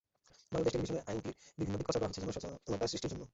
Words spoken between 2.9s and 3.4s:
সৃষ্টির জন্য।